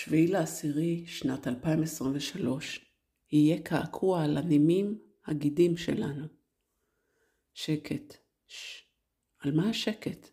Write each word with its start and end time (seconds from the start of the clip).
בשביעי 0.00 0.26
לעשירי 0.26 1.06
שנת 1.06 1.46
2023 1.46 2.94
יהיה 3.32 3.62
קעקוע 3.62 4.24
על 4.24 4.36
הנימים 4.36 4.98
הגידים 5.26 5.76
שלנו. 5.76 6.26
שקט. 7.54 8.16
ש... 8.46 8.82
על 9.38 9.52
מה 9.52 9.70
השקט? 9.70 10.30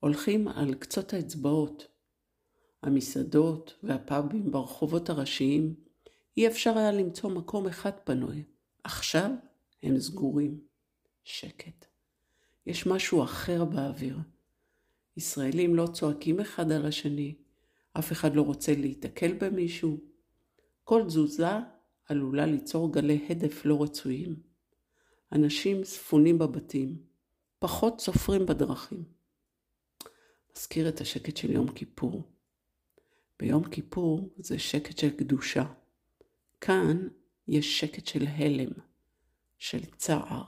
הולכים 0.00 0.48
על 0.48 0.74
קצות 0.74 1.12
האצבעות. 1.12 1.86
המסעדות 2.82 3.78
והפאבים 3.82 4.50
ברחובות 4.50 5.10
הראשיים, 5.10 5.74
אי 6.36 6.46
אפשר 6.46 6.78
היה 6.78 6.92
למצוא 6.92 7.30
מקום 7.30 7.66
אחד 7.66 7.92
פנוי. 8.04 8.44
עכשיו 8.84 9.30
הם 9.82 9.98
סגורים. 9.98 10.60
שקט. 11.24 11.86
יש 12.66 12.86
משהו 12.86 13.24
אחר 13.24 13.64
באוויר. 13.64 14.18
ישראלים 15.16 15.74
לא 15.74 15.86
צועקים 15.86 16.40
אחד 16.40 16.72
על 16.72 16.86
השני, 16.86 17.34
אף 17.98 18.12
אחד 18.12 18.34
לא 18.34 18.42
רוצה 18.42 18.74
להיתקל 18.74 19.32
במישהו. 19.32 20.00
כל 20.84 21.02
תזוזה 21.06 21.48
עלולה 22.08 22.46
ליצור 22.46 22.92
גלי 22.92 23.26
הדף 23.30 23.64
לא 23.64 23.82
רצויים. 23.82 24.36
אנשים 25.32 25.84
ספונים 25.84 26.38
בבתים, 26.38 27.02
פחות 27.58 28.00
סופרים 28.00 28.46
בדרכים. 28.46 29.04
מזכיר 30.56 30.88
את 30.88 31.00
השקט 31.00 31.36
של 31.36 31.50
יום 31.50 31.72
כיפור. 31.72 32.22
ביום 33.38 33.64
כיפור 33.64 34.34
זה 34.36 34.58
שקט 34.58 34.98
של 34.98 35.10
קדושה. 35.10 35.64
כאן 36.60 37.08
יש 37.48 37.80
שקט 37.80 38.06
של 38.06 38.26
הלם, 38.26 38.70
של 39.58 39.84
צער. 39.84 40.44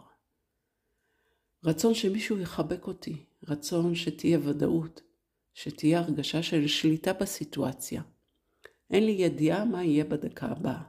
רצון 1.64 1.94
שמישהו 1.94 2.38
יחבק 2.38 2.86
אותי, 2.86 3.24
רצון 3.48 3.94
שתהיה 3.94 4.38
ודאות, 4.42 5.00
שתהיה 5.58 5.98
הרגשה 5.98 6.42
של 6.42 6.66
שליטה 6.66 7.12
בסיטואציה. 7.12 8.02
אין 8.90 9.04
לי 9.04 9.12
ידיעה 9.12 9.64
מה 9.64 9.84
יהיה 9.84 10.04
בדקה 10.04 10.46
הבאה. 10.46 10.82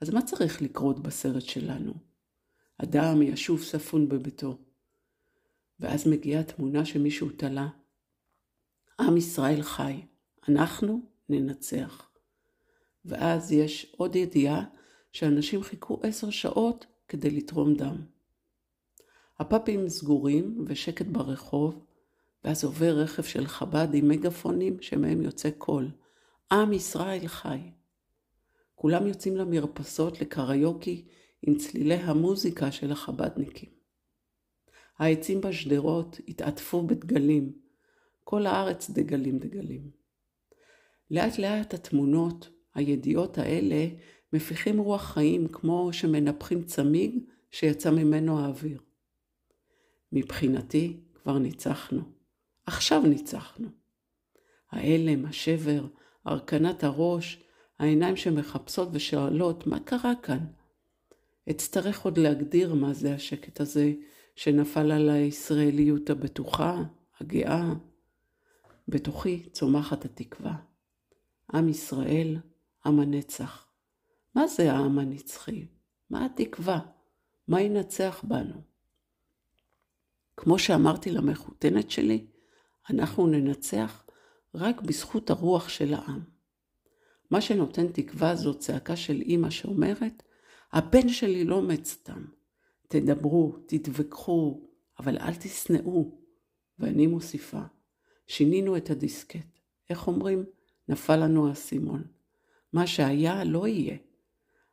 אז 0.00 0.10
מה 0.10 0.22
צריך 0.22 0.62
לקרות 0.62 1.02
בסרט 1.02 1.42
שלנו? 1.42 1.92
אדם 2.78 3.22
ישוב 3.22 3.62
ספון 3.62 4.08
בביתו, 4.08 4.58
ואז 5.80 6.08
מגיעה 6.08 6.42
תמונה 6.42 6.84
שמישהו 6.84 7.30
תלה. 7.30 7.68
עם 9.00 9.16
ישראל 9.16 9.62
חי, 9.62 10.02
אנחנו 10.48 11.00
ננצח. 11.28 12.10
ואז 13.04 13.52
יש 13.52 13.94
עוד 13.96 14.16
ידיעה 14.16 14.64
שאנשים 15.12 15.62
חיכו 15.62 16.00
עשר 16.02 16.30
שעות 16.30 16.86
כדי 17.08 17.30
לתרום 17.30 17.74
דם. 17.74 17.96
הפאבים 19.38 19.88
סגורים 19.88 20.64
ושקט 20.66 21.06
ברחוב, 21.06 21.86
ואז 22.44 22.64
עובר 22.64 22.98
רכב 22.98 23.22
של 23.22 23.46
חב"ד 23.46 23.88
עם 23.94 24.08
מגפונים 24.08 24.82
שמהם 24.82 25.22
יוצא 25.22 25.50
קול. 25.50 25.90
עם 26.52 26.72
ישראל 26.72 27.26
חי. 27.26 27.58
כולם 28.74 29.06
יוצאים 29.06 29.36
למרפסות 29.36 30.20
לקריוקי 30.20 31.04
עם 31.42 31.58
צלילי 31.58 31.94
המוזיקה 31.94 32.72
של 32.72 32.92
החב"דניקים. 32.92 33.68
העצים 34.98 35.40
בשדרות 35.40 36.20
התעטפו 36.28 36.82
בדגלים, 36.86 37.52
כל 38.24 38.46
הארץ 38.46 38.90
דגלים 38.90 39.38
דגלים. 39.38 39.90
לאט 41.10 41.38
לאט 41.38 41.74
התמונות, 41.74 42.48
הידיעות 42.74 43.38
האלה, 43.38 43.86
מפיחים 44.32 44.78
רוח 44.78 45.02
חיים 45.02 45.48
כמו 45.48 45.92
שמנפחים 45.92 46.62
צמיג 46.62 47.18
שיצא 47.50 47.90
ממנו 47.90 48.40
האוויר. 48.40 48.80
מבחינתי 50.12 51.00
כבר 51.14 51.38
ניצחנו. 51.38 52.19
עכשיו 52.70 53.02
ניצחנו. 53.02 53.68
ההלם, 54.70 55.26
השבר, 55.26 55.86
הרכנת 56.24 56.84
הראש, 56.84 57.44
העיניים 57.78 58.16
שמחפשות 58.16 58.88
ושואלות, 58.92 59.66
מה 59.66 59.80
קרה 59.80 60.12
כאן? 60.22 60.46
אצטרך 61.50 62.04
עוד 62.04 62.18
להגדיר 62.18 62.74
מה 62.74 62.92
זה 62.92 63.14
השקט 63.14 63.60
הזה 63.60 63.92
שנפל 64.36 64.92
על 64.92 65.10
הישראליות 65.10 66.10
הבטוחה, 66.10 66.82
הגאה. 67.20 67.72
בתוכי 68.88 69.48
צומחת 69.52 70.04
התקווה. 70.04 70.56
עם 71.54 71.68
ישראל, 71.68 72.36
עם 72.86 73.00
הנצח. 73.00 73.66
מה 74.34 74.46
זה 74.46 74.72
העם 74.72 74.98
הנצחי? 74.98 75.66
מה 76.10 76.26
התקווה? 76.26 76.80
מה 77.48 77.60
ינצח 77.60 78.24
בנו? 78.28 78.62
כמו 80.36 80.58
שאמרתי 80.58 81.10
למחותנת 81.10 81.90
שלי, 81.90 82.26
אנחנו 82.90 83.26
ננצח 83.26 84.04
רק 84.54 84.80
בזכות 84.80 85.30
הרוח 85.30 85.68
של 85.68 85.94
העם. 85.94 86.20
מה 87.30 87.40
שנותן 87.40 87.88
תקווה 87.92 88.36
זו 88.36 88.58
צעקה 88.58 88.96
של 88.96 89.20
אימא 89.20 89.50
שאומרת, 89.50 90.22
הבן 90.72 91.08
שלי 91.08 91.44
לא 91.44 91.62
מת 91.62 91.84
סתם. 91.84 92.24
תדברו, 92.88 93.56
תתווכחו, 93.66 94.60
אבל 94.98 95.18
אל 95.18 95.34
תשנאו. 95.34 96.20
ואני 96.78 97.06
מוסיפה, 97.06 97.60
שינינו 98.26 98.76
את 98.76 98.90
הדיסקט. 98.90 99.46
איך 99.90 100.08
אומרים? 100.08 100.44
נפל 100.88 101.16
לנו 101.16 101.48
האסימון. 101.48 102.04
מה 102.72 102.86
שהיה 102.86 103.44
לא 103.44 103.68
יהיה. 103.68 103.96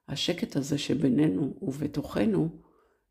השקט 0.08 0.56
הזה 0.56 0.78
שבינינו 0.78 1.54
ובתוכנו 1.62 2.50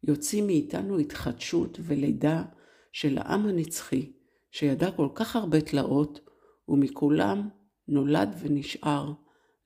יוציא 0.03 0.43
מאיתנו 0.43 0.99
התחדשות 0.99 1.79
ולידה 1.83 2.45
של 2.93 3.19
העם 3.19 3.47
הנצחי, 3.47 4.13
שידע 4.59 4.91
כל 4.91 5.09
כך 5.15 5.37
הרבה 5.37 5.61
תלאות, 5.61 6.21
ומכולם 6.69 7.49
נולד 7.89 8.37
ונשאר 8.41 9.13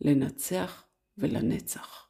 לנצח 0.00 0.84
ולנצח. 1.18 2.09